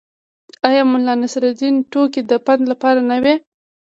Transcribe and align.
آیا 0.69 0.83
د 0.85 0.89
ملانصرالدین 0.93 1.75
ټوکې 1.91 2.21
د 2.29 2.31
پند 2.45 2.63
لپاره 2.71 2.99
نه 3.11 3.17
دي؟ 3.23 3.35